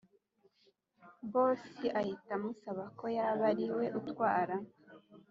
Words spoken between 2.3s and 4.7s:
amusaba ko yaba ariwe utwara